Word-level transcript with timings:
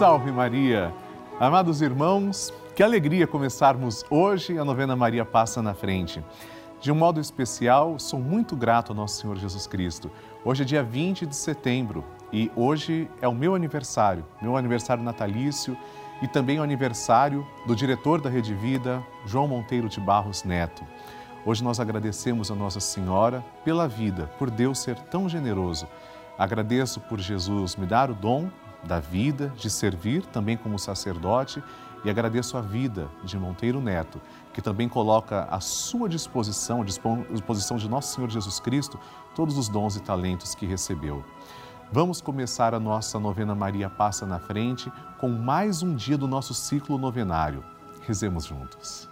Salve 0.00 0.32
Maria! 0.32 0.94
Amados 1.38 1.82
irmãos, 1.82 2.50
que 2.74 2.82
alegria 2.82 3.26
começarmos 3.26 4.02
hoje 4.08 4.58
a 4.58 4.64
novena 4.64 4.96
Maria 4.96 5.26
Passa 5.26 5.60
na 5.60 5.74
Frente. 5.74 6.24
De 6.80 6.90
um 6.90 6.94
modo 6.94 7.20
especial, 7.20 7.98
sou 7.98 8.18
muito 8.18 8.56
grato 8.56 8.92
ao 8.92 8.96
nosso 8.96 9.20
Senhor 9.20 9.36
Jesus 9.36 9.66
Cristo. 9.66 10.10
Hoje 10.42 10.62
é 10.62 10.64
dia 10.64 10.82
20 10.82 11.26
de 11.26 11.36
setembro 11.36 12.02
e 12.32 12.50
hoje 12.56 13.10
é 13.20 13.28
o 13.28 13.34
meu 13.34 13.54
aniversário, 13.54 14.24
meu 14.40 14.56
aniversário 14.56 15.04
natalício 15.04 15.76
e 16.22 16.26
também 16.26 16.58
o 16.58 16.62
aniversário 16.62 17.46
do 17.66 17.76
diretor 17.76 18.22
da 18.22 18.30
Rede 18.30 18.54
Vida, 18.54 19.04
João 19.26 19.48
Monteiro 19.48 19.86
de 19.86 20.00
Barros 20.00 20.44
Neto. 20.44 20.82
Hoje 21.44 21.62
nós 21.62 21.78
agradecemos 21.78 22.50
a 22.50 22.54
Nossa 22.54 22.80
Senhora 22.80 23.44
pela 23.66 23.86
vida, 23.86 24.30
por 24.38 24.50
Deus 24.50 24.78
ser 24.78 24.96
tão 24.96 25.28
generoso. 25.28 25.86
Agradeço 26.38 27.00
por 27.00 27.20
Jesus 27.20 27.76
me 27.76 27.84
dar 27.84 28.10
o 28.10 28.14
dom 28.14 28.48
da 28.84 29.00
vida, 29.00 29.52
de 29.56 29.68
servir 29.68 30.24
também 30.26 30.56
como 30.56 30.78
sacerdote 30.78 31.62
e 32.04 32.10
agradeço 32.10 32.56
a 32.56 32.60
vida 32.60 33.08
de 33.22 33.38
Monteiro 33.38 33.80
Neto, 33.80 34.20
que 34.52 34.62
também 34.62 34.88
coloca 34.88 35.44
à 35.50 35.60
sua 35.60 36.08
disposição, 36.08 36.82
à 36.82 36.84
disposição 36.84 37.76
de 37.76 37.88
nosso 37.88 38.14
Senhor 38.14 38.30
Jesus 38.30 38.58
Cristo, 38.58 38.98
todos 39.34 39.58
os 39.58 39.68
dons 39.68 39.96
e 39.96 40.00
talentos 40.00 40.54
que 40.54 40.66
recebeu. 40.66 41.24
Vamos 41.92 42.20
começar 42.20 42.72
a 42.72 42.80
nossa 42.80 43.18
novena 43.18 43.54
Maria 43.54 43.90
Passa 43.90 44.24
na 44.24 44.38
Frente 44.38 44.90
com 45.18 45.28
mais 45.28 45.82
um 45.82 45.94
dia 45.94 46.16
do 46.16 46.28
nosso 46.28 46.54
ciclo 46.54 46.96
novenário. 46.96 47.64
Rezemos 48.06 48.44
juntos. 48.44 49.09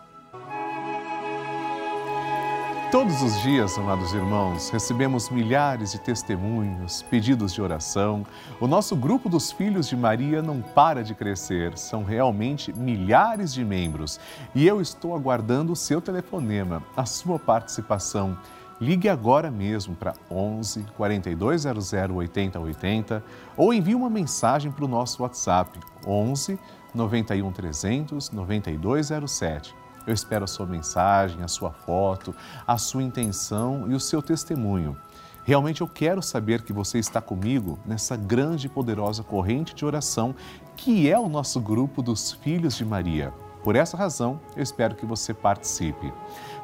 Todos 2.90 3.20
os 3.20 3.42
dias, 3.42 3.76
amados 3.76 4.14
irmãos, 4.14 4.70
recebemos 4.70 5.28
milhares 5.28 5.92
de 5.92 5.98
testemunhos, 5.98 7.02
pedidos 7.02 7.52
de 7.52 7.60
oração. 7.60 8.24
O 8.58 8.66
nosso 8.66 8.96
grupo 8.96 9.28
dos 9.28 9.52
Filhos 9.52 9.88
de 9.88 9.94
Maria 9.94 10.40
não 10.40 10.62
para 10.62 11.04
de 11.04 11.14
crescer, 11.14 11.76
são 11.76 12.02
realmente 12.02 12.72
milhares 12.72 13.52
de 13.52 13.62
membros. 13.62 14.18
E 14.54 14.66
eu 14.66 14.80
estou 14.80 15.14
aguardando 15.14 15.70
o 15.70 15.76
seu 15.76 16.00
telefonema, 16.00 16.82
a 16.96 17.04
sua 17.04 17.38
participação. 17.38 18.38
Ligue 18.80 19.10
agora 19.10 19.50
mesmo 19.50 19.94
para 19.94 20.14
11 20.30 20.86
4200 20.96 21.92
8080 21.92 23.22
ou 23.54 23.74
envie 23.74 23.94
uma 23.94 24.08
mensagem 24.08 24.72
para 24.72 24.86
o 24.86 24.88
nosso 24.88 25.22
WhatsApp 25.22 25.78
11 26.06 26.58
91 26.94 27.52
300 27.52 28.30
9207. 28.30 29.87
Eu 30.08 30.14
espero 30.14 30.44
a 30.44 30.46
sua 30.46 30.64
mensagem, 30.64 31.42
a 31.42 31.48
sua 31.48 31.70
foto, 31.70 32.34
a 32.66 32.78
sua 32.78 33.02
intenção 33.02 33.84
e 33.90 33.94
o 33.94 34.00
seu 34.00 34.22
testemunho. 34.22 34.96
Realmente 35.44 35.82
eu 35.82 35.86
quero 35.86 36.22
saber 36.22 36.62
que 36.62 36.72
você 36.72 36.98
está 36.98 37.20
comigo 37.20 37.78
nessa 37.84 38.16
grande 38.16 38.68
e 38.68 38.70
poderosa 38.70 39.22
corrente 39.22 39.74
de 39.74 39.84
oração 39.84 40.34
que 40.74 41.10
é 41.10 41.18
o 41.18 41.28
nosso 41.28 41.60
grupo 41.60 42.00
dos 42.00 42.32
Filhos 42.32 42.74
de 42.74 42.86
Maria. 42.86 43.34
Por 43.62 43.76
essa 43.76 43.98
razão, 43.98 44.40
eu 44.56 44.62
espero 44.62 44.94
que 44.94 45.04
você 45.04 45.34
participe. 45.34 46.10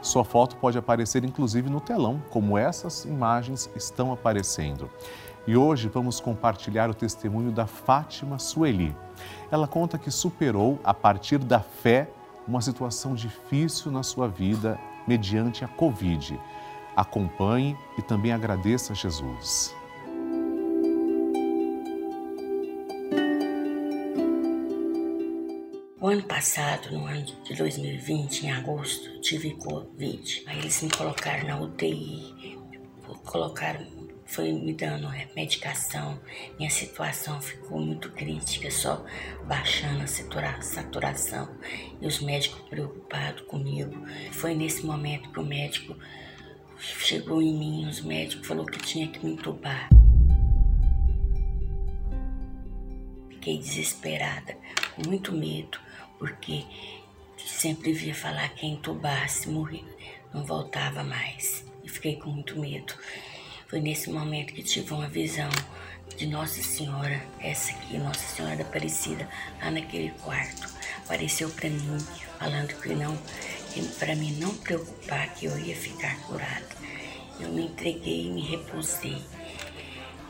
Sua 0.00 0.24
foto 0.24 0.56
pode 0.56 0.78
aparecer 0.78 1.22
inclusive 1.22 1.68
no 1.68 1.82
telão, 1.82 2.22
como 2.30 2.56
essas 2.56 3.04
imagens 3.04 3.68
estão 3.76 4.10
aparecendo. 4.10 4.88
E 5.46 5.54
hoje 5.54 5.88
vamos 5.88 6.18
compartilhar 6.18 6.88
o 6.88 6.94
testemunho 6.94 7.52
da 7.52 7.66
Fátima 7.66 8.38
Sueli. 8.38 8.96
Ela 9.50 9.68
conta 9.68 9.98
que 9.98 10.10
superou, 10.10 10.80
a 10.82 10.94
partir 10.94 11.36
da 11.36 11.60
fé, 11.60 12.08
uma 12.46 12.60
situação 12.60 13.14
difícil 13.14 13.90
na 13.90 14.02
sua 14.02 14.28
vida 14.28 14.78
mediante 15.06 15.64
a 15.64 15.68
Covid. 15.68 16.38
Acompanhe 16.96 17.76
e 17.98 18.02
também 18.02 18.32
agradeça 18.32 18.92
a 18.92 18.96
Jesus. 18.96 19.74
O 26.00 26.08
ano 26.08 26.22
passado, 26.24 26.92
no 26.92 27.06
ano 27.06 27.24
de 27.44 27.54
2020, 27.54 28.44
em 28.44 28.52
agosto, 28.52 29.20
tive 29.22 29.54
Covid. 29.54 30.42
Aí 30.46 30.58
eles 30.58 30.82
me 30.82 30.90
colocaram 30.90 31.48
na 31.48 31.58
UTI, 31.58 32.58
colocaram 33.24 33.86
foi 34.34 34.52
me 34.52 34.72
dando 34.72 35.08
medicação. 35.36 36.20
Minha 36.58 36.70
situação 36.70 37.40
ficou 37.40 37.80
muito 37.80 38.10
crítica, 38.10 38.68
só 38.68 39.04
baixando 39.46 40.02
a 40.02 40.60
saturação. 40.60 41.48
E 42.00 42.06
os 42.06 42.20
médicos 42.20 42.60
preocupados 42.68 43.42
comigo. 43.42 43.94
Foi 44.32 44.54
nesse 44.54 44.84
momento 44.84 45.30
que 45.30 45.38
o 45.38 45.44
médico 45.44 45.96
chegou 46.76 47.40
em 47.40 47.56
mim, 47.56 47.86
os 47.86 48.00
médicos 48.00 48.46
falou 48.46 48.66
que 48.66 48.80
tinha 48.80 49.06
que 49.06 49.24
me 49.24 49.34
entubar. 49.34 49.88
Fiquei 53.30 53.58
desesperada, 53.58 54.56
com 54.96 55.08
muito 55.08 55.30
medo, 55.32 55.78
porque 56.18 56.64
sempre 57.36 57.92
via 57.92 58.14
falar 58.14 58.48
que 58.48 58.66
entubasse, 58.66 59.48
morria, 59.48 59.84
não 60.32 60.44
voltava 60.44 61.04
mais. 61.04 61.64
E 61.84 61.88
fiquei 61.88 62.16
com 62.16 62.30
muito 62.30 62.58
medo. 62.58 62.94
Foi 63.74 63.80
nesse 63.80 64.08
momento 64.08 64.54
que 64.54 64.62
tive 64.62 64.94
uma 64.94 65.08
visão 65.08 65.50
de 66.16 66.28
Nossa 66.28 66.62
Senhora, 66.62 67.20
essa 67.40 67.72
aqui, 67.72 67.98
Nossa 67.98 68.20
Senhora 68.20 68.54
da 68.54 68.62
Aparecida, 68.62 69.28
lá 69.60 69.68
naquele 69.68 70.10
quarto. 70.22 70.72
Apareceu 70.98 71.50
para 71.50 71.68
mim, 71.68 71.98
falando 72.38 72.72
que 72.80 72.94
não, 72.94 73.18
para 73.98 74.14
mim 74.14 74.30
não 74.38 74.54
preocupar 74.54 75.34
que 75.34 75.46
eu 75.46 75.58
ia 75.58 75.74
ficar 75.74 76.16
curada. 76.20 76.68
Eu 77.40 77.48
me 77.48 77.64
entreguei 77.64 78.30
me 78.30 78.42
repousei. 78.42 79.20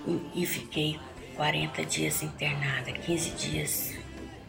E, 0.06 0.43
e 0.43 0.47
fiquei 0.47 0.99
40 1.37 1.84
dias 1.84 2.22
internada, 2.22 2.93
15 2.93 3.31
dias 3.32 3.94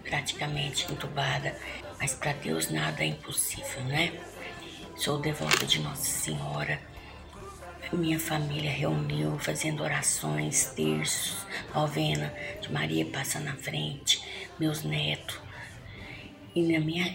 praticamente 0.05 0.89
entubada. 0.89 1.53
Mas 1.99 2.13
para 2.13 2.31
Deus 2.31 2.71
nada 2.71 3.03
é 3.03 3.07
impossível, 3.07 3.83
né? 3.89 4.13
Sou 4.95 5.19
devota 5.19 5.65
de 5.65 5.81
Nossa 5.81 6.05
Senhora 6.05 6.94
minha 7.93 8.19
família 8.19 8.71
reuniu 8.71 9.37
fazendo 9.39 9.83
orações, 9.83 10.65
terços, 10.75 11.45
novena 11.73 12.33
de 12.61 12.71
Maria 12.71 13.05
passa 13.05 13.39
na 13.39 13.53
frente, 13.55 14.23
meus 14.59 14.83
netos. 14.83 15.39
E 16.55 16.61
na 16.63 16.79
minha, 16.79 17.05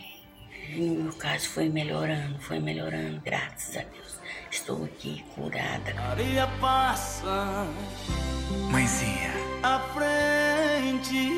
no 0.76 1.04
meu 1.04 1.12
caso 1.14 1.48
foi 1.48 1.68
melhorando, 1.68 2.38
foi 2.40 2.60
melhorando, 2.60 3.20
graças 3.24 3.76
a 3.76 3.82
Deus. 3.82 4.18
Estou 4.50 4.84
aqui 4.84 5.24
curada. 5.34 5.94
Maria 5.94 6.46
passa, 6.60 7.66
mãezinha, 8.70 9.32
à 9.62 9.80
frente. 9.80 11.30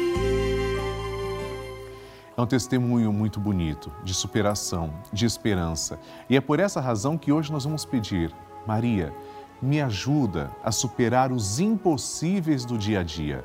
É 2.36 2.40
um 2.40 2.46
testemunho 2.46 3.12
muito 3.12 3.38
bonito 3.38 3.92
de 4.02 4.14
superação, 4.14 4.94
de 5.12 5.26
esperança. 5.26 5.98
E 6.28 6.36
é 6.36 6.40
por 6.40 6.58
essa 6.58 6.80
razão 6.80 7.18
que 7.18 7.30
hoje 7.30 7.52
nós 7.52 7.64
vamos 7.64 7.84
pedir 7.84 8.34
Maria, 8.66 9.12
me 9.60 9.80
ajuda 9.80 10.50
a 10.62 10.72
superar 10.72 11.30
os 11.30 11.60
impossíveis 11.60 12.64
do 12.64 12.76
dia 12.76 13.00
a 13.00 13.02
dia. 13.02 13.44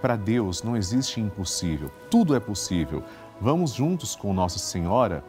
Para 0.00 0.16
Deus 0.16 0.62
não 0.62 0.76
existe 0.76 1.20
impossível, 1.20 1.90
tudo 2.10 2.34
é 2.34 2.40
possível. 2.40 3.02
Vamos 3.40 3.72
juntos 3.72 4.16
com 4.16 4.32
Nossa 4.32 4.58
Senhora 4.58 5.24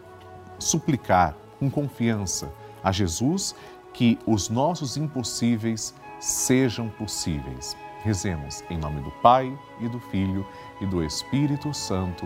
suplicar 0.58 1.36
com 1.60 1.70
confiança 1.70 2.52
a 2.84 2.92
Jesus 2.92 3.56
que 3.94 4.18
os 4.26 4.50
nossos 4.50 4.96
impossíveis 4.96 5.94
sejam 6.20 6.90
possíveis. 6.90 7.76
Rezemos 8.02 8.64
em 8.70 8.78
nome 8.78 9.02
do 9.02 9.12
Pai 9.22 9.58
e 9.80 9.90
do 9.90 10.00
Filho 10.00 10.46
e 10.80 10.86
do 10.86 11.04
Espírito 11.04 11.74
Santo. 11.74 12.26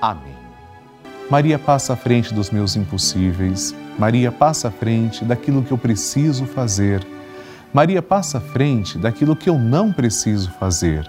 Amém. 0.00 0.49
Maria 1.30 1.60
passa 1.60 1.92
à 1.92 1.96
frente 1.96 2.34
dos 2.34 2.50
meus 2.50 2.74
impossíveis. 2.74 3.72
Maria 3.96 4.32
passa 4.32 4.66
à 4.66 4.70
frente 4.72 5.24
daquilo 5.24 5.62
que 5.62 5.70
eu 5.70 5.78
preciso 5.78 6.44
fazer. 6.44 7.06
Maria 7.72 8.02
passa 8.02 8.38
à 8.38 8.40
frente 8.40 8.98
daquilo 8.98 9.36
que 9.36 9.48
eu 9.48 9.56
não 9.56 9.92
preciso 9.92 10.50
fazer. 10.50 11.08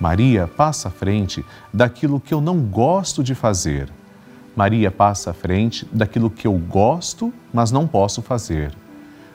Maria 0.00 0.48
passa 0.48 0.88
à 0.88 0.90
frente 0.90 1.44
daquilo 1.72 2.18
que 2.18 2.34
eu 2.34 2.40
não 2.40 2.58
gosto 2.58 3.22
de 3.22 3.36
fazer. 3.36 3.88
Maria 4.56 4.90
passa 4.90 5.30
à 5.30 5.32
frente 5.32 5.86
daquilo 5.92 6.28
que 6.28 6.48
eu 6.48 6.54
gosto, 6.54 7.32
mas 7.54 7.70
não 7.70 7.86
posso 7.86 8.20
fazer. 8.20 8.72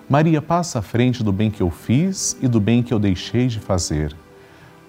Maria 0.10 0.42
passa 0.42 0.80
à 0.80 0.82
frente 0.82 1.24
do 1.24 1.32
bem 1.32 1.50
que 1.50 1.62
eu 1.62 1.72
fiz 1.72 2.36
e 2.42 2.50
do 2.50 2.60
bem 2.60 2.84
que 2.84 2.94
eu 2.94 3.00
deixei 3.00 3.48
de 3.48 3.62
fazer. 3.62 4.14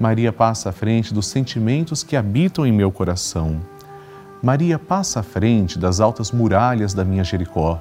Maria 0.00 0.32
passa 0.32 0.70
à 0.70 0.72
frente 0.72 1.14
dos 1.14 1.28
sentimentos 1.28 2.02
que 2.02 2.16
habitam 2.16 2.66
em 2.66 2.72
meu 2.72 2.90
coração. 2.90 3.60
Maria 4.40 4.78
passa 4.78 5.18
à 5.18 5.22
frente 5.22 5.80
das 5.80 5.98
altas 5.98 6.30
muralhas 6.30 6.94
da 6.94 7.04
minha 7.04 7.24
Jericó. 7.24 7.80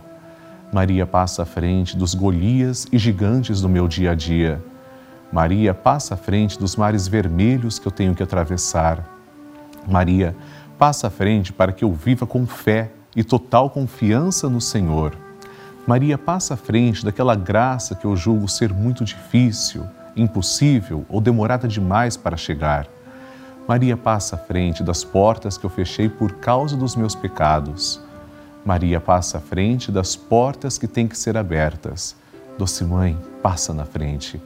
Maria 0.74 1.06
passa 1.06 1.44
à 1.44 1.46
frente 1.46 1.96
dos 1.96 2.16
Golias 2.16 2.88
e 2.92 2.98
gigantes 2.98 3.62
do 3.62 3.70
meu 3.70 3.88
dia 3.88 4.12
a 4.12 4.16
dia. 4.16 4.60
Maria 5.32 5.72
passa 5.74 6.16
à 6.16 6.18
frente 6.18 6.58
dos 6.58 6.76
mares 6.76 7.08
vermelhos 7.08 7.78
que 7.78 7.88
eu 7.88 7.92
tenho 7.92 8.16
que 8.16 8.24
atravessar. 8.24 9.08
Maria 9.88 10.36
passa 10.80 11.08
à 11.08 11.10
frente 11.12 11.54
para 11.54 11.72
que 11.72 11.84
eu 11.84 11.94
viva 11.94 12.26
com 12.26 12.48
fé 12.48 12.92
e 13.16 13.24
total 13.24 13.70
confiança 13.70 14.50
no 14.50 14.60
Senhor. 14.60 15.16
Maria 15.86 16.18
passa 16.18 16.56
à 16.56 16.58
frente 16.58 17.06
daquela 17.06 17.36
graça 17.36 17.94
que 17.94 18.06
eu 18.06 18.18
julgo 18.18 18.48
ser 18.48 18.74
muito 18.74 19.06
difícil, 19.06 19.86
impossível 20.16 21.06
ou 21.08 21.22
demorada 21.22 21.68
demais 21.68 22.18
para 22.18 22.36
chegar. 22.36 22.88
Maria 23.68 23.98
passa 23.98 24.36
à 24.36 24.40
frente 24.40 24.82
das 24.82 25.04
portas 25.04 25.58
que 25.58 25.66
eu 25.66 25.70
fechei 25.70 26.08
por 26.08 26.34
causa 26.36 26.78
dos 26.78 26.96
meus 26.96 27.14
pecados. 27.14 28.02
Maria 28.64 29.02
passa 29.02 29.40
à 29.40 29.42
frente 29.42 29.92
das 29.92 30.16
portas 30.16 30.78
que 30.78 30.88
têm 30.88 31.06
que 31.06 31.18
ser 31.18 31.38
abertas. 31.38 32.16
Doce 32.58 32.86
Mãe, 32.86 33.18
passa 33.44 33.74
na 33.74 33.84
frente. 33.84 34.42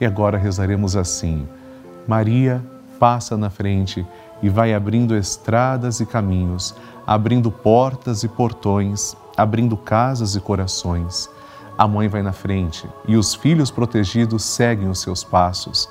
E 0.00 0.06
agora 0.06 0.38
rezaremos 0.38 0.96
assim: 0.96 1.46
Maria 2.08 2.64
passa 2.98 3.36
na 3.36 3.50
frente 3.50 4.06
e 4.42 4.48
vai 4.48 4.72
abrindo 4.72 5.14
estradas 5.14 6.00
e 6.00 6.06
caminhos, 6.06 6.74
abrindo 7.06 7.50
portas 7.50 8.22
e 8.22 8.28
portões, 8.28 9.14
abrindo 9.36 9.76
casas 9.76 10.34
e 10.34 10.40
corações. 10.40 11.28
A 11.76 11.86
mãe 11.86 12.08
vai 12.08 12.22
na 12.22 12.32
frente 12.32 12.88
e 13.06 13.16
os 13.16 13.34
filhos 13.34 13.70
protegidos 13.70 14.44
seguem 14.44 14.88
os 14.88 15.00
seus 15.00 15.22
passos. 15.22 15.90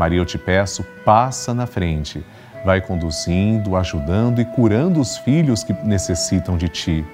Maria, 0.00 0.18
eu 0.18 0.24
te 0.24 0.38
peço, 0.38 0.82
passa 1.04 1.52
na 1.52 1.66
frente. 1.66 2.24
Vai 2.64 2.80
conduzindo, 2.80 3.76
ajudando 3.76 4.40
e 4.40 4.46
curando 4.46 4.98
os 4.98 5.18
filhos 5.18 5.62
que 5.62 5.74
necessitam 5.74 6.56
de 6.56 6.70
ti. 6.70 7.04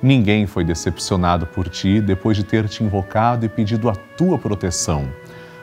Ninguém 0.00 0.46
foi 0.46 0.62
decepcionado 0.62 1.48
por 1.48 1.68
ti 1.68 2.00
depois 2.00 2.36
de 2.36 2.44
ter 2.44 2.68
te 2.68 2.84
invocado 2.84 3.44
e 3.44 3.48
pedido 3.48 3.90
a 3.90 3.96
tua 4.16 4.38
proteção. 4.38 5.08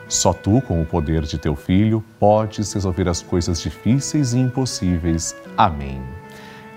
Só 0.06 0.34
tu, 0.34 0.60
com 0.60 0.82
o 0.82 0.84
poder 0.84 1.22
de 1.22 1.38
teu 1.38 1.56
Filho, 1.56 2.04
podes 2.20 2.70
resolver 2.74 3.08
as 3.08 3.22
coisas 3.22 3.58
difíceis 3.58 4.34
e 4.34 4.38
impossíveis. 4.38 5.34
Amém. 5.56 6.02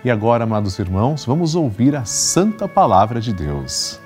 E 0.06 0.10
agora, 0.10 0.46
amados 0.46 0.80
irmãos, 0.80 1.26
vamos 1.26 1.56
ouvir 1.56 1.94
a 1.94 2.06
Santa 2.06 2.70
Palavra 2.70 3.20
de 3.20 3.34
Deus. 3.34 4.00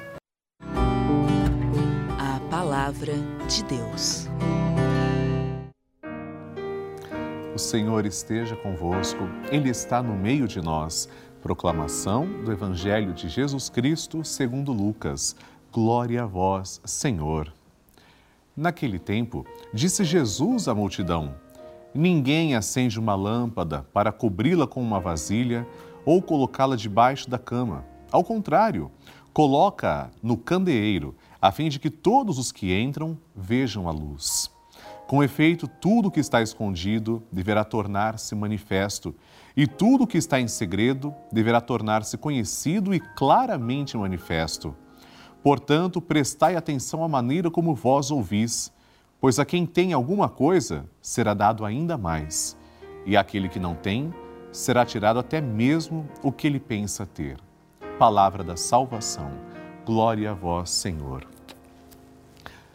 A 2.17 2.39
Palavra 2.49 3.13
de 3.47 3.63
Deus. 3.65 4.27
O 7.53 7.59
Senhor 7.59 8.03
esteja 8.07 8.55
convosco, 8.55 9.29
Ele 9.51 9.69
está 9.69 10.01
no 10.01 10.15
meio 10.15 10.47
de 10.47 10.59
nós. 10.59 11.07
Proclamação 11.39 12.25
do 12.43 12.51
Evangelho 12.51 13.13
de 13.13 13.29
Jesus 13.29 13.69
Cristo 13.69 14.23
segundo 14.23 14.73
Lucas. 14.73 15.35
Glória 15.71 16.23
a 16.23 16.25
vós, 16.25 16.81
Senhor. 16.83 17.53
Naquele 18.57 18.97
tempo, 18.97 19.45
disse 19.71 20.03
Jesus 20.03 20.67
à 20.67 20.73
multidão: 20.73 21.35
Ninguém 21.93 22.55
acende 22.55 22.99
uma 22.99 23.13
lâmpada 23.13 23.85
para 23.93 24.11
cobri-la 24.11 24.65
com 24.65 24.81
uma 24.81 24.99
vasilha 24.99 25.67
ou 26.03 26.23
colocá-la 26.23 26.75
debaixo 26.75 27.29
da 27.29 27.37
cama. 27.37 27.85
Ao 28.11 28.23
contrário, 28.23 28.89
coloca-a 29.31 30.09
no 30.23 30.37
candeeiro, 30.37 31.13
a 31.39 31.51
fim 31.51 31.69
de 31.69 31.77
que 31.77 31.91
todos 31.91 32.39
os 32.39 32.51
que 32.51 32.73
entram 32.73 33.15
vejam 33.35 33.87
a 33.87 33.91
luz. 33.91 34.51
Com 35.13 35.23
efeito, 35.23 35.67
tudo 35.67 36.09
que 36.09 36.19
está 36.19 36.41
escondido 36.41 37.21
deverá 37.31 37.63
tornar-se 37.63 38.33
manifesto, 38.33 39.13
e 39.55 39.67
tudo 39.67 40.07
que 40.07 40.17
está 40.17 40.39
em 40.39 40.47
segredo 40.47 41.13
deverá 41.31 41.61
tornar-se 41.61 42.17
conhecido 42.17 42.95
e 42.95 42.99
claramente 42.99 43.95
manifesto. 43.95 44.75
Portanto, 45.43 46.01
prestai 46.01 46.55
atenção 46.55 47.03
à 47.03 47.07
maneira 47.07 47.51
como 47.51 47.75
vós 47.75 48.09
ouvis, 48.09 48.73
pois 49.21 49.37
a 49.37 49.45
quem 49.45 49.67
tem 49.67 49.93
alguma 49.93 50.27
coisa 50.27 50.89
será 50.99 51.35
dado 51.35 51.63
ainda 51.63 51.95
mais, 51.95 52.57
e 53.05 53.15
àquele 53.15 53.47
que 53.47 53.59
não 53.59 53.75
tem 53.75 54.11
será 54.51 54.83
tirado 54.83 55.19
até 55.19 55.39
mesmo 55.39 56.09
o 56.23 56.31
que 56.31 56.47
ele 56.47 56.59
pensa 56.59 57.05
ter. 57.05 57.37
Palavra 57.99 58.43
da 58.43 58.57
salvação. 58.57 59.29
Glória 59.85 60.31
a 60.31 60.33
vós, 60.33 60.71
Senhor. 60.71 61.27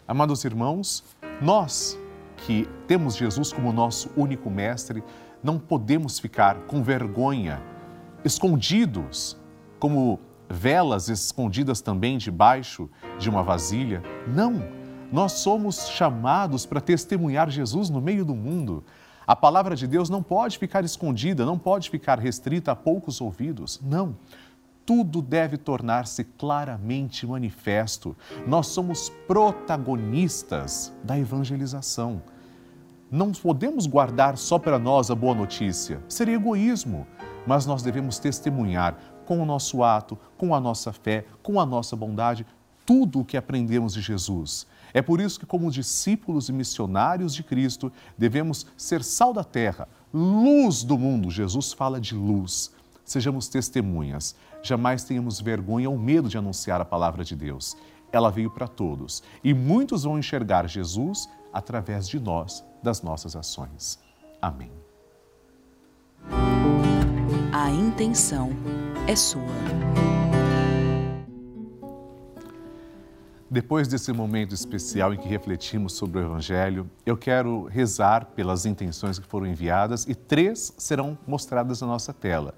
Amados 0.06 0.44
irmãos, 0.44 1.02
nós 1.42 1.98
que 2.38 2.68
temos 2.86 3.16
Jesus 3.16 3.52
como 3.52 3.72
nosso 3.72 4.10
único 4.16 4.48
mestre, 4.50 5.02
não 5.42 5.58
podemos 5.58 6.18
ficar 6.18 6.56
com 6.66 6.82
vergonha, 6.82 7.60
escondidos, 8.24 9.36
como 9.78 10.18
velas 10.48 11.08
escondidas 11.08 11.80
também 11.80 12.16
debaixo 12.16 12.88
de 13.18 13.28
uma 13.28 13.42
vasilha. 13.42 14.02
Não! 14.26 14.62
Nós 15.10 15.32
somos 15.32 15.88
chamados 15.88 16.66
para 16.66 16.80
testemunhar 16.80 17.50
Jesus 17.50 17.88
no 17.88 18.00
meio 18.00 18.24
do 18.24 18.34
mundo. 18.34 18.84
A 19.26 19.36
palavra 19.36 19.76
de 19.76 19.86
Deus 19.86 20.08
não 20.08 20.22
pode 20.22 20.58
ficar 20.58 20.84
escondida, 20.84 21.44
não 21.44 21.58
pode 21.58 21.90
ficar 21.90 22.18
restrita 22.18 22.72
a 22.72 22.76
poucos 22.76 23.20
ouvidos. 23.20 23.80
Não. 23.82 24.16
Tudo 24.88 25.20
deve 25.20 25.58
tornar-se 25.58 26.24
claramente 26.24 27.26
manifesto. 27.26 28.16
Nós 28.46 28.68
somos 28.68 29.10
protagonistas 29.26 30.94
da 31.04 31.18
evangelização. 31.18 32.22
Não 33.10 33.32
podemos 33.32 33.86
guardar 33.86 34.38
só 34.38 34.58
para 34.58 34.78
nós 34.78 35.10
a 35.10 35.14
boa 35.14 35.34
notícia, 35.34 36.02
seria 36.08 36.36
egoísmo, 36.36 37.06
mas 37.46 37.66
nós 37.66 37.82
devemos 37.82 38.18
testemunhar 38.18 38.96
com 39.26 39.42
o 39.42 39.44
nosso 39.44 39.82
ato, 39.82 40.18
com 40.38 40.54
a 40.54 40.60
nossa 40.60 40.90
fé, 40.90 41.26
com 41.42 41.60
a 41.60 41.66
nossa 41.66 41.94
bondade, 41.94 42.46
tudo 42.86 43.20
o 43.20 43.24
que 43.26 43.36
aprendemos 43.36 43.92
de 43.92 44.00
Jesus. 44.00 44.66
É 44.94 45.02
por 45.02 45.20
isso 45.20 45.38
que, 45.38 45.44
como 45.44 45.70
discípulos 45.70 46.48
e 46.48 46.52
missionários 46.54 47.34
de 47.34 47.42
Cristo, 47.42 47.92
devemos 48.16 48.64
ser 48.74 49.04
sal 49.04 49.34
da 49.34 49.44
terra, 49.44 49.86
luz 50.14 50.82
do 50.82 50.96
mundo. 50.96 51.30
Jesus 51.30 51.74
fala 51.74 52.00
de 52.00 52.14
luz. 52.14 52.72
Sejamos 53.08 53.48
testemunhas. 53.48 54.36
Jamais 54.62 55.02
tenhamos 55.02 55.40
vergonha 55.40 55.88
ou 55.88 55.98
medo 55.98 56.28
de 56.28 56.36
anunciar 56.36 56.78
a 56.78 56.84
palavra 56.84 57.24
de 57.24 57.34
Deus. 57.34 57.74
Ela 58.12 58.30
veio 58.30 58.50
para 58.50 58.68
todos 58.68 59.22
e 59.42 59.54
muitos 59.54 60.04
vão 60.04 60.18
enxergar 60.18 60.68
Jesus 60.68 61.26
através 61.50 62.06
de 62.06 62.20
nós, 62.20 62.62
das 62.82 63.00
nossas 63.00 63.34
ações. 63.34 63.98
Amém. 64.42 64.70
A 67.50 67.70
intenção 67.70 68.50
é 69.06 69.16
sua. 69.16 69.42
Depois 73.50 73.88
desse 73.88 74.12
momento 74.12 74.54
especial 74.54 75.14
em 75.14 75.16
que 75.16 75.26
refletimos 75.26 75.94
sobre 75.94 76.20
o 76.20 76.24
Evangelho, 76.24 76.90
eu 77.06 77.16
quero 77.16 77.64
rezar 77.64 78.26
pelas 78.36 78.66
intenções 78.66 79.18
que 79.18 79.26
foram 79.26 79.46
enviadas 79.46 80.06
e 80.06 80.14
três 80.14 80.74
serão 80.76 81.16
mostradas 81.26 81.80
na 81.80 81.86
nossa 81.86 82.12
tela. 82.12 82.54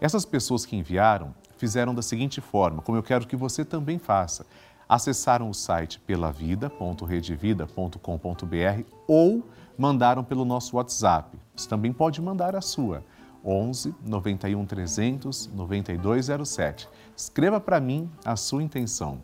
Essas 0.00 0.24
pessoas 0.24 0.64
que 0.64 0.76
enviaram 0.76 1.34
fizeram 1.56 1.92
da 1.94 2.02
seguinte 2.02 2.40
forma, 2.40 2.82
como 2.82 2.96
eu 2.96 3.02
quero 3.02 3.26
que 3.26 3.36
você 3.36 3.64
também 3.64 3.98
faça. 3.98 4.46
Acessaram 4.88 5.50
o 5.50 5.54
site 5.54 5.98
pelavida.redevida.com.br 6.00 8.82
ou 9.06 9.44
mandaram 9.76 10.24
pelo 10.24 10.44
nosso 10.44 10.76
WhatsApp. 10.76 11.38
Você 11.54 11.68
também 11.68 11.92
pode 11.92 12.22
mandar 12.22 12.56
a 12.56 12.60
sua 12.60 13.04
11 13.44 13.94
91 14.04 14.64
300 14.64 15.48
9207. 15.48 16.88
Escreva 17.16 17.60
para 17.60 17.80
mim 17.80 18.10
a 18.24 18.36
sua 18.36 18.62
intenção. 18.62 19.22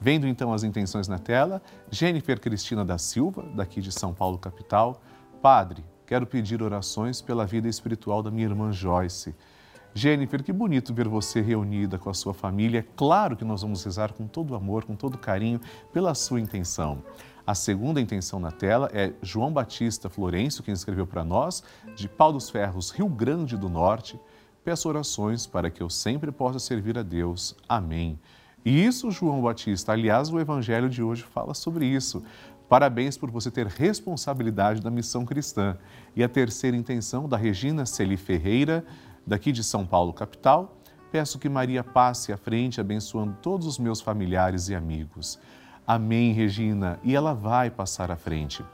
Vendo 0.00 0.26
então 0.26 0.52
as 0.52 0.64
intenções 0.64 1.06
na 1.06 1.18
tela, 1.18 1.62
Jennifer 1.90 2.40
Cristina 2.40 2.84
da 2.84 2.98
Silva, 2.98 3.44
daqui 3.54 3.80
de 3.80 3.92
São 3.92 4.12
Paulo, 4.12 4.36
capital. 4.36 5.00
Padre, 5.40 5.84
quero 6.06 6.26
pedir 6.26 6.62
orações 6.62 7.20
pela 7.20 7.46
vida 7.46 7.68
espiritual 7.68 8.22
da 8.22 8.30
minha 8.30 8.46
irmã 8.46 8.72
Joyce. 8.72 9.34
Jennifer, 9.94 10.42
que 10.42 10.52
bonito 10.52 10.94
ver 10.94 11.06
você 11.06 11.40
reunida 11.40 11.98
com 11.98 12.08
a 12.08 12.14
sua 12.14 12.32
família. 12.32 12.80
É 12.80 12.84
claro 12.96 13.36
que 13.36 13.44
nós 13.44 13.62
vamos 13.62 13.84
rezar 13.84 14.12
com 14.12 14.26
todo 14.26 14.54
amor, 14.54 14.84
com 14.84 14.96
todo 14.96 15.18
carinho, 15.18 15.60
pela 15.92 16.14
sua 16.14 16.40
intenção. 16.40 17.02
A 17.46 17.54
segunda 17.54 18.00
intenção 18.00 18.38
na 18.38 18.50
tela 18.50 18.88
é 18.92 19.12
João 19.20 19.52
Batista 19.52 20.08
Florencio, 20.08 20.62
quem 20.62 20.72
escreveu 20.72 21.06
para 21.06 21.24
nós, 21.24 21.62
de 21.94 22.08
Pau 22.08 22.32
dos 22.32 22.48
Ferros, 22.48 22.90
Rio 22.90 23.08
Grande 23.08 23.56
do 23.56 23.68
Norte. 23.68 24.18
Peço 24.64 24.88
orações 24.88 25.46
para 25.46 25.68
que 25.68 25.82
eu 25.82 25.90
sempre 25.90 26.30
possa 26.30 26.58
servir 26.58 26.96
a 26.96 27.02
Deus. 27.02 27.56
Amém. 27.68 28.18
E 28.64 28.84
isso, 28.84 29.10
João 29.10 29.42
Batista, 29.42 29.92
aliás, 29.92 30.30
o 30.30 30.38
evangelho 30.38 30.88
de 30.88 31.02
hoje 31.02 31.24
fala 31.24 31.52
sobre 31.52 31.84
isso. 31.84 32.22
Parabéns 32.68 33.18
por 33.18 33.28
você 33.28 33.50
ter 33.50 33.66
responsabilidade 33.66 34.80
da 34.80 34.90
missão 34.90 35.26
cristã. 35.26 35.76
E 36.14 36.22
a 36.22 36.28
terceira 36.28 36.76
intenção 36.76 37.28
da 37.28 37.36
Regina 37.36 37.84
Celi 37.84 38.16
Ferreira, 38.16 38.84
daqui 39.26 39.52
de 39.52 39.62
São 39.62 39.86
Paulo, 39.86 40.12
capital. 40.12 40.76
Peço 41.10 41.38
que 41.38 41.48
Maria 41.48 41.84
passe 41.84 42.32
à 42.32 42.36
frente, 42.36 42.80
abençoando 42.80 43.36
todos 43.42 43.66
os 43.66 43.78
meus 43.78 44.00
familiares 44.00 44.68
e 44.68 44.74
amigos. 44.74 45.38
Amém, 45.86 46.32
Regina. 46.32 46.98
E 47.02 47.14
ela 47.14 47.34
vai 47.34 47.70
passar 47.70 48.10
à 48.10 48.16
frente. 48.16 48.64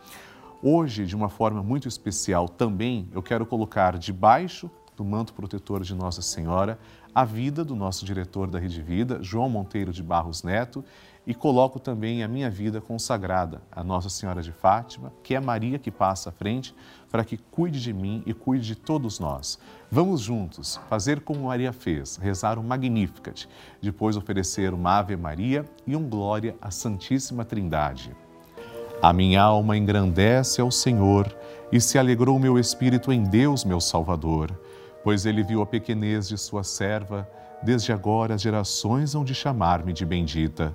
Hoje, 0.62 1.06
de 1.06 1.16
uma 1.16 1.28
forma 1.28 1.62
muito 1.62 1.88
especial 1.88 2.48
também, 2.48 3.08
eu 3.12 3.22
quero 3.22 3.46
colocar 3.46 3.96
debaixo 3.96 4.70
do 4.96 5.04
manto 5.04 5.32
protetor 5.32 5.82
de 5.82 5.94
Nossa 5.94 6.20
Senhora 6.20 6.78
a 7.14 7.24
vida 7.24 7.64
do 7.64 7.74
nosso 7.74 8.04
diretor 8.04 8.48
da 8.48 8.58
Rede 8.58 8.82
Vida, 8.82 9.18
João 9.22 9.48
Monteiro 9.48 9.92
de 9.92 10.02
Barros 10.02 10.42
Neto, 10.42 10.84
e 11.28 11.34
coloco 11.34 11.78
também 11.78 12.22
a 12.22 12.26
minha 12.26 12.48
vida 12.48 12.80
consagrada 12.80 13.60
a 13.70 13.84
Nossa 13.84 14.08
Senhora 14.08 14.40
de 14.40 14.50
Fátima, 14.50 15.12
que 15.22 15.34
é 15.34 15.40
Maria 15.40 15.78
que 15.78 15.90
passa 15.90 16.30
à 16.30 16.32
frente, 16.32 16.74
para 17.10 17.22
que 17.22 17.36
cuide 17.36 17.82
de 17.82 17.92
mim 17.92 18.22
e 18.24 18.32
cuide 18.32 18.68
de 18.68 18.74
todos 18.74 19.20
nós. 19.20 19.58
Vamos 19.90 20.22
juntos 20.22 20.80
fazer 20.88 21.20
como 21.20 21.48
Maria 21.48 21.70
fez, 21.70 22.16
rezar 22.16 22.58
um 22.58 22.62
Magnificat, 22.62 23.46
depois 23.82 24.16
oferecer 24.16 24.72
uma 24.72 24.96
Ave 25.00 25.18
Maria 25.18 25.66
e 25.86 25.94
um 25.94 26.08
Glória 26.08 26.56
à 26.62 26.70
Santíssima 26.70 27.44
Trindade. 27.44 28.16
A 29.02 29.12
minha 29.12 29.42
alma 29.42 29.76
engrandece 29.76 30.62
ao 30.62 30.70
Senhor 30.70 31.30
e 31.70 31.78
se 31.78 31.98
alegrou 31.98 32.38
meu 32.38 32.58
espírito 32.58 33.12
em 33.12 33.22
Deus, 33.22 33.66
meu 33.66 33.82
Salvador, 33.82 34.58
pois 35.04 35.26
ele 35.26 35.42
viu 35.42 35.60
a 35.60 35.66
pequenez 35.66 36.26
de 36.26 36.38
sua 36.38 36.64
serva, 36.64 37.28
desde 37.62 37.92
agora 37.92 38.34
as 38.34 38.40
gerações 38.40 39.14
hão 39.14 39.22
de 39.22 39.34
chamar-me 39.34 39.92
de 39.92 40.06
bendita. 40.06 40.74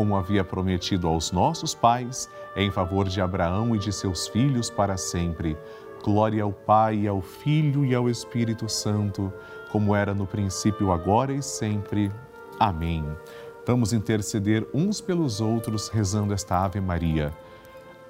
como 0.00 0.16
havia 0.16 0.42
prometido 0.42 1.06
aos 1.06 1.30
nossos 1.30 1.74
pais, 1.74 2.26
em 2.56 2.70
favor 2.70 3.06
de 3.06 3.20
Abraão 3.20 3.76
e 3.76 3.78
de 3.78 3.92
seus 3.92 4.26
filhos 4.28 4.70
para 4.70 4.96
sempre. 4.96 5.58
Glória 6.02 6.42
ao 6.42 6.50
Pai, 6.54 7.06
ao 7.06 7.20
Filho 7.20 7.84
e 7.84 7.94
ao 7.94 8.08
Espírito 8.08 8.66
Santo, 8.66 9.30
como 9.70 9.94
era 9.94 10.14
no 10.14 10.26
princípio, 10.26 10.90
agora 10.90 11.34
e 11.34 11.42
sempre. 11.42 12.10
Amém. 12.58 13.04
Vamos 13.66 13.92
interceder 13.92 14.66
uns 14.72 15.02
pelos 15.02 15.38
outros 15.38 15.88
rezando 15.88 16.32
esta 16.32 16.64
Ave 16.64 16.80
Maria. 16.80 17.30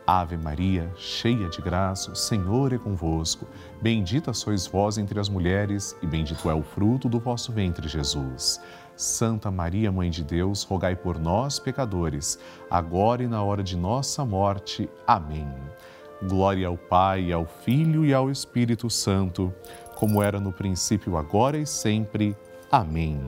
Ave 0.07 0.37
Maria, 0.37 0.93
cheia 0.97 1.49
de 1.49 1.61
graça, 1.61 2.13
o 2.13 2.17
Senhor 2.17 2.73
é 2.73 2.79
convosco. 2.79 3.49
Bendita 3.83 4.33
sois 4.33 4.65
vós 4.65 4.97
entre 4.97 5.19
as 5.19 5.29
mulheres, 5.29 5.97
e 6.01 6.07
bendito 6.07 6.49
é 6.49 6.55
o 6.55 6.63
fruto 6.63 7.09
do 7.09 7.19
vosso 7.19 7.51
ventre, 7.51 7.89
Jesus. 7.89 8.61
Santa 9.01 9.51
Maria, 9.51 9.91
Mãe 9.91 10.11
de 10.11 10.23
Deus, 10.23 10.63
rogai 10.63 10.95
por 10.95 11.19
nós, 11.19 11.59
pecadores, 11.59 12.39
agora 12.71 13.23
e 13.23 13.27
na 13.27 13.43
hora 13.43 13.63
de 13.63 13.75
nossa 13.75 14.27
morte. 14.27 14.91
Amém. 15.07 15.49
Glória 16.29 16.69
ao 16.69 16.77
Pai, 16.77 17.33
ao 17.33 17.47
Filho 17.47 18.05
e 18.05 18.13
ao 18.13 18.31
Espírito 18.31 18.91
Santo, 18.91 19.55
como 19.97 20.23
era 20.23 20.39
no 20.39 20.53
princípio, 20.53 21.17
agora 21.17 21.57
e 21.57 21.67
sempre. 21.67 22.37
Amém. 22.71 23.19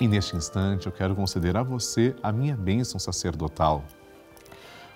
E 0.00 0.08
neste 0.08 0.36
instante 0.36 0.86
eu 0.86 0.92
quero 0.92 1.14
conceder 1.14 1.54
a 1.54 1.62
você 1.62 2.16
a 2.22 2.32
minha 2.32 2.56
bênção 2.56 2.98
sacerdotal 2.98 3.84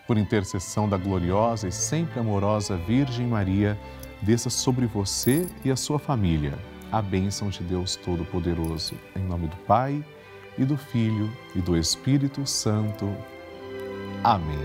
por 0.07 0.17
intercessão 0.17 0.89
da 0.89 0.97
gloriosa 0.97 1.69
e 1.69 1.73
sempre 1.73 2.19
amorosa 2.19 2.79
Virgem 2.79 3.27
Maria, 3.27 3.79
desça 4.23 4.49
sobre 4.49 4.87
você 4.87 5.47
e 5.63 5.71
a 5.71 5.77
sua 5.77 5.99
família 5.99 6.59
a 6.91 7.03
bênção 7.03 7.49
de 7.49 7.63
Deus 7.63 7.97
Todo-Poderoso. 7.97 8.95
Em 9.15 9.23
nome 9.23 9.47
do 9.49 9.57
Pai, 9.59 10.05
e 10.57 10.65
do 10.65 10.77
Filho, 10.77 11.31
e 11.55 11.61
do 11.61 11.77
Espírito 11.77 12.45
Santo. 12.47 13.09
Amém. 14.25 14.59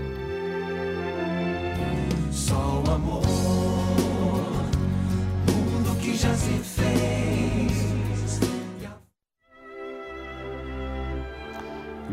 Só 2.32 2.82
o 2.84 2.90
amor, 2.90 3.22
mundo 5.46 5.96
que 6.00 6.16
já 6.16 6.34
se 6.34 6.52
fez. 6.58 6.94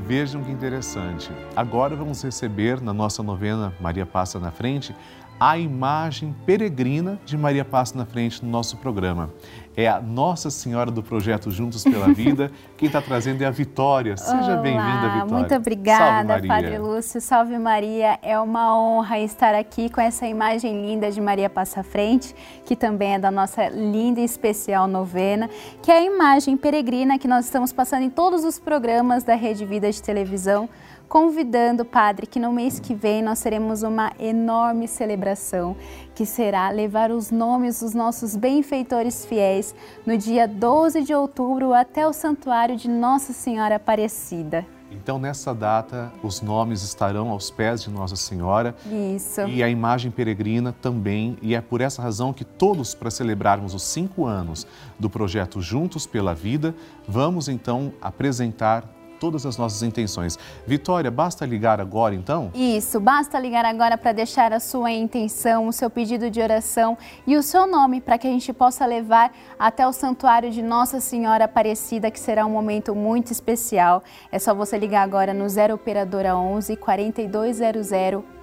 Vejam 0.06 0.44
que 0.44 0.51
interessante. 0.51 1.32
Agora 1.56 1.96
vamos 1.96 2.22
receber 2.22 2.82
na 2.82 2.94
nossa 2.94 3.24
novena 3.24 3.74
Maria 3.80 4.06
Passa 4.06 4.39
na 4.39 4.51
Frente 4.51 4.94
a 5.39 5.58
imagem 5.58 6.36
peregrina 6.46 7.20
de 7.25 7.36
Maria 7.36 7.65
Passa 7.65 7.98
na 7.98 8.06
Frente 8.06 8.46
no 8.46 8.51
nosso 8.51 8.77
programa 8.77 9.34
é 9.75 9.87
a 9.87 10.01
Nossa 10.01 10.49
Senhora 10.49 10.91
do 10.91 11.01
Projeto 11.01 11.49
Juntos 11.49 11.83
pela 11.83 12.07
Vida. 12.13 12.51
Quem 12.77 12.87
está 12.87 13.01
trazendo 13.01 13.41
é 13.41 13.45
a 13.45 13.51
Vitória. 13.51 14.17
Seja 14.17 14.57
bem-vinda, 14.57 15.09
Vitória. 15.09 15.25
Muito 15.25 15.55
obrigada, 15.55 16.41
Padre 16.45 16.77
Lúcio. 16.77 17.21
Salve 17.21 17.57
Maria. 17.57 18.19
É 18.21 18.39
uma 18.39 18.77
honra 18.77 19.19
estar 19.19 19.55
aqui 19.55 19.89
com 19.89 20.01
essa 20.01 20.25
imagem 20.25 20.85
linda 20.85 21.11
de 21.11 21.21
Maria 21.21 21.49
Passa 21.49 21.83
Frente, 21.83 22.35
que 22.65 22.75
também 22.75 23.15
é 23.15 23.19
da 23.19 23.31
nossa 23.31 23.69
linda 23.69 24.19
e 24.19 24.25
especial 24.25 24.87
novena, 24.87 25.49
que 25.81 25.91
é 25.91 25.99
a 25.99 26.03
imagem 26.03 26.57
peregrina 26.57 27.17
que 27.17 27.27
nós 27.27 27.45
estamos 27.45 27.71
passando 27.71 28.03
em 28.03 28.09
todos 28.09 28.43
os 28.43 28.59
programas 28.59 29.23
da 29.23 29.35
Rede 29.35 29.65
Vida 29.65 29.91
de 29.91 30.01
televisão 30.01 30.67
convidando, 31.12 31.84
Padre, 31.84 32.25
que 32.25 32.39
no 32.39 32.53
mês 32.53 32.80
que 32.80 32.96
vem 32.96 33.22
nós 33.22 33.41
teremos 33.41 33.84
uma 33.84 34.13
enorme 34.18 34.88
celebração, 34.88 35.75
que 36.15 36.25
será 36.25 36.70
levar 36.70 37.12
os 37.12 37.30
nomes 37.30 37.82
dos 37.82 37.94
nossos 37.94 38.34
benfeitores 38.38 39.25
fiéis 39.25 39.75
no 40.06 40.18
dia 40.18 40.48
12 40.48 41.01
de 41.01 41.13
outubro 41.13 41.74
até 41.74 42.08
o 42.08 42.13
Santuário 42.13 42.77
de 42.77 42.89
Nossa 42.89 43.34
Senhora 43.34 43.75
Aparecida. 43.75 44.65
Então, 44.89 45.20
nessa 45.20 45.53
data, 45.53 46.13
os 46.24 46.41
nomes 46.41 46.82
estarão 46.82 47.30
aos 47.30 47.51
pés 47.51 47.84
de 47.84 47.89
Nossa 47.89 48.15
Senhora. 48.15 48.74
Isso. 49.13 49.41
E 49.41 49.62
a 49.62 49.68
imagem 49.68 50.12
peregrina 50.12 50.74
também. 50.82 51.38
E 51.41 51.56
é 51.56 51.60
por 51.60 51.82
essa 51.82 52.01
razão 52.01 52.32
que 52.32 52.46
todos, 52.46 52.96
para 52.96 53.12
celebrarmos 53.12 53.74
os 53.74 53.84
cinco 53.84 54.25
anos 54.25 54.65
do 54.98 55.10
projeto 55.10 55.62
Juntos 55.62 56.08
pela 56.08 56.34
Vida, 56.34 56.74
vamos 57.06 57.50
então 57.50 57.91
apresentar 58.01 59.00
todas 59.21 59.45
as 59.45 59.55
nossas 59.55 59.83
intenções. 59.83 60.39
Vitória, 60.65 61.11
basta 61.11 61.45
ligar 61.45 61.79
agora 61.79 62.15
então? 62.15 62.49
Isso, 62.55 62.99
basta 62.99 63.39
ligar 63.39 63.63
agora 63.63 63.95
para 63.95 64.11
deixar 64.11 64.51
a 64.51 64.59
sua 64.59 64.89
intenção, 64.91 65.67
o 65.67 65.71
seu 65.71 65.91
pedido 65.91 66.31
de 66.31 66.41
oração 66.41 66.97
e 67.27 67.37
o 67.37 67.43
seu 67.43 67.67
nome 67.67 68.01
para 68.01 68.17
que 68.17 68.27
a 68.27 68.31
gente 68.31 68.51
possa 68.51 68.83
levar 68.83 69.31
até 69.59 69.87
o 69.87 69.93
santuário 69.93 70.49
de 70.49 70.63
Nossa 70.63 70.99
Senhora 70.99 71.45
Aparecida, 71.45 72.09
que 72.09 72.19
será 72.19 72.47
um 72.47 72.49
momento 72.49 72.95
muito 72.95 73.31
especial. 73.31 74.03
É 74.31 74.39
só 74.39 74.55
você 74.55 74.75
ligar 74.75 75.03
agora 75.03 75.35
no 75.35 75.47
0 75.47 75.75
operadora 75.75 76.35
11 76.35 76.75
4200 76.77 77.91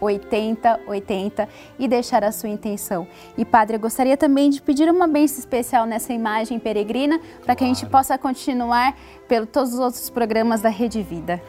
8080 0.01 1.49
e 1.77 1.89
deixar 1.89 2.23
a 2.23 2.31
sua 2.31 2.49
intenção. 2.49 3.09
E 3.37 3.45
padre, 3.45 3.77
eu 3.77 3.81
gostaria 3.81 4.17
também 4.17 4.49
de 4.49 4.63
pedir 4.63 4.89
uma 4.89 5.09
bênção 5.09 5.41
especial 5.41 5.87
nessa 5.87 6.13
imagem 6.13 6.61
peregrina 6.61 7.19
para 7.19 7.47
claro. 7.47 7.59
que 7.59 7.65
a 7.65 7.67
gente 7.67 7.87
possa 7.87 8.17
continuar 8.17 8.95
pelos 9.27 9.49
todos 9.51 9.75
os 9.75 9.79
outros 9.79 10.09
programas 10.09 10.61
da 10.61 10.68
Rede 10.69 11.03
Vida. 11.03 11.43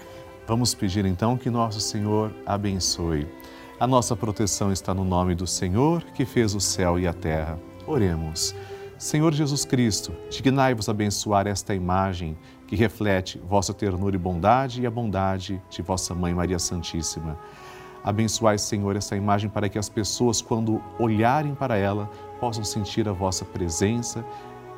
Vamos 0.47 0.73
pedir 0.73 1.05
então 1.05 1.37
que 1.37 1.49
nosso 1.49 1.79
Senhor 1.79 2.33
abençoe. 2.45 3.27
A 3.79 3.87
nossa 3.87 4.15
proteção 4.15 4.71
está 4.71 4.93
no 4.93 5.05
nome 5.05 5.35
do 5.35 5.47
Senhor 5.47 6.03
que 6.13 6.25
fez 6.25 6.53
o 6.55 6.59
céu 6.59 6.99
e 6.99 7.07
a 7.07 7.13
terra. 7.13 7.59
Oremos. 7.87 8.55
Senhor 8.97 9.33
Jesus 9.33 9.63
Cristo, 9.63 10.11
dignai-vos 10.29 10.89
abençoar 10.89 11.47
esta 11.47 11.73
imagem 11.73 12.37
que 12.67 12.75
reflete 12.75 13.39
vossa 13.47 13.73
ternura 13.73 14.15
e 14.15 14.19
bondade 14.19 14.81
e 14.81 14.85
a 14.85 14.91
bondade 14.91 15.61
de 15.69 15.81
vossa 15.81 16.13
Mãe 16.13 16.33
Maria 16.33 16.59
Santíssima. 16.59 17.39
Abençoai, 18.03 18.57
Senhor, 18.57 18.95
essa 18.95 19.15
imagem 19.15 19.49
para 19.49 19.69
que 19.69 19.79
as 19.79 19.87
pessoas, 19.87 20.41
quando 20.41 20.81
olharem 20.99 21.55
para 21.55 21.77
ela, 21.77 22.09
possam 22.39 22.63
sentir 22.63 23.07
a 23.07 23.13
vossa 23.13 23.45
presença 23.45 24.25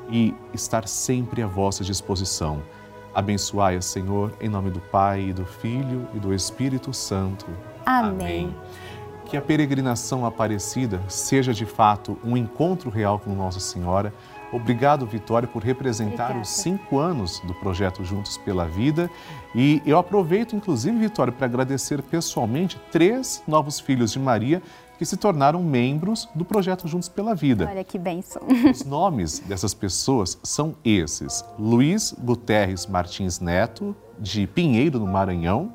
e 0.09 0.33
estar 0.53 0.87
sempre 0.87 1.41
à 1.41 1.47
vossa 1.47 1.83
disposição. 1.83 2.61
Abençoai-a, 3.13 3.81
Senhor, 3.81 4.31
em 4.39 4.47
nome 4.47 4.69
do 4.69 4.79
Pai, 4.79 5.21
e 5.29 5.33
do 5.33 5.45
Filho 5.45 6.07
e 6.13 6.19
do 6.19 6.33
Espírito 6.33 6.93
Santo. 6.93 7.45
Amém. 7.85 8.11
Amém. 8.11 8.55
Que 9.25 9.37
a 9.37 9.41
peregrinação 9.41 10.25
aparecida 10.25 11.01
seja 11.07 11.53
de 11.53 11.65
fato 11.65 12.17
um 12.23 12.35
encontro 12.35 12.89
real 12.89 13.19
com 13.19 13.33
Nossa 13.33 13.59
Senhora. 13.59 14.13
Obrigado, 14.51 15.05
Vitória, 15.05 15.47
por 15.47 15.63
representar 15.63 16.31
Obrigada. 16.31 16.41
os 16.41 16.49
cinco 16.49 16.99
anos 16.99 17.39
do 17.41 17.53
projeto 17.53 18.03
Juntos 18.03 18.37
pela 18.37 18.65
Vida. 18.65 19.09
E 19.55 19.81
eu 19.85 19.97
aproveito, 19.97 20.55
inclusive, 20.55 20.97
Vitória, 20.97 21.31
para 21.31 21.45
agradecer 21.45 22.01
pessoalmente 22.01 22.79
três 22.91 23.41
novos 23.47 23.79
filhos 23.79 24.11
de 24.11 24.19
Maria 24.19 24.61
que 24.97 25.05
se 25.05 25.17
tornaram 25.17 25.63
membros 25.63 26.29
do 26.35 26.45
projeto 26.45 26.87
Juntos 26.87 27.09
pela 27.09 27.33
Vida. 27.33 27.67
Olha 27.67 27.83
que 27.83 27.97
bênção. 27.97 28.43
Os 28.69 28.85
nomes 28.85 29.39
dessas 29.39 29.73
pessoas 29.73 30.37
são 30.43 30.75
esses: 30.85 31.43
Luiz 31.57 32.13
Guterres 32.19 32.85
Martins 32.85 33.39
Neto, 33.39 33.95
de 34.19 34.45
Pinheiro, 34.45 34.99
no 34.99 35.07
Maranhão. 35.07 35.73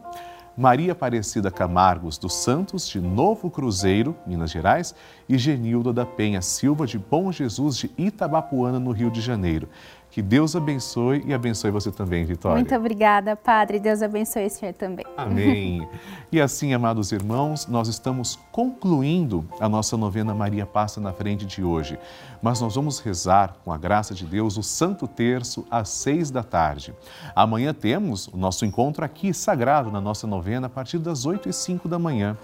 Maria 0.57 0.93
Aparecida 0.93 1.51
Camargos 1.51 2.17
dos 2.17 2.35
Santos, 2.35 2.89
de 2.89 2.99
Novo 2.99 3.51
Cruzeiro, 3.51 4.17
Minas 4.27 4.51
Gerais, 4.51 4.95
e 5.29 5.37
Genilda 5.37 5.93
da 5.93 6.07
Penha 6.07 6.41
Silva, 6.41 6.87
de 6.87 6.99
Bom 6.99 7.31
Jesus, 7.31 7.77
de 7.77 7.91
Itabapuana, 7.99 8.81
no 8.81 8.91
Rio 8.91 9.11
de 9.11 9.21
Janeiro. 9.21 9.69
Que 10.17 10.23
Deus 10.23 10.57
abençoe 10.57 11.23
e 11.27 11.35
abençoe 11.35 11.71
você 11.71 11.93
também, 11.93 12.25
Vitória. 12.25 12.57
Muito 12.57 12.75
obrigada, 12.75 13.37
Padre. 13.37 13.79
Deus 13.79 14.01
abençoe 14.01 14.47
o 14.47 14.51
senhor 14.51 14.73
também. 14.73 15.05
Amém. 15.15 15.87
e 16.33 16.41
assim, 16.41 16.73
amados 16.73 17.13
irmãos, 17.13 17.67
nós 17.67 17.87
estamos 17.87 18.39
concluindo 18.51 19.47
a 19.61 19.69
nossa 19.69 19.95
novena 19.95 20.35
Maria 20.35 20.65
Passa 20.65 21.03
na 21.03 21.13
Frente 21.13 21.45
de 21.45 21.63
hoje. 21.63 21.99
Mas 22.41 22.63
nós 22.63 22.77
vamos 22.77 22.99
rezar, 22.99 23.59
com 23.63 23.71
a 23.71 23.77
graça 23.77 24.15
de 24.15 24.25
Deus, 24.25 24.57
o 24.57 24.63
Santo 24.63 25.07
Terço 25.07 25.67
às 25.71 25.91
seis 25.91 26.31
da 26.31 26.43
tarde. 26.43 26.95
Amanhã 27.35 27.75
temos 27.75 28.27
o 28.29 28.39
nosso 28.39 28.65
encontro 28.65 29.05
aqui 29.05 29.35
sagrado 29.35 29.91
na 29.91 30.01
nossa 30.01 30.27
novena 30.27 30.67
a 30.67 30.71
partir 30.71 30.99
das 30.99 31.27
oito 31.27 31.47
e 31.47 31.53
cinco 31.53 31.91
da 31.91 31.99
manhã. 31.99 32.39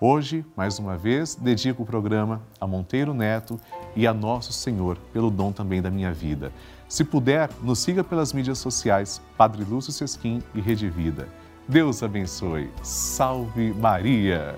Hoje, 0.00 0.44
mais 0.56 0.78
uma 0.80 0.96
vez, 0.96 1.36
dedico 1.36 1.84
o 1.84 1.86
programa 1.86 2.42
a 2.60 2.66
Monteiro 2.66 3.14
Neto 3.14 3.60
e 3.94 4.04
a 4.04 4.12
Nosso 4.12 4.52
Senhor 4.52 4.98
pelo 5.12 5.30
dom 5.30 5.52
também 5.52 5.80
da 5.80 5.92
minha 5.92 6.12
vida. 6.12 6.52
Se 6.88 7.04
puder, 7.04 7.48
nos 7.62 7.78
siga 7.78 8.02
pelas 8.02 8.32
mídias 8.32 8.58
sociais 8.58 9.22
Padre 9.36 9.62
Lúcio 9.64 9.92
Sesquim 9.92 10.42
e 10.54 10.60
Rede 10.60 10.90
Vida. 10.90 11.28
Deus 11.68 12.02
abençoe. 12.02 12.68
Salve 12.82 13.72
Maria! 13.74 14.56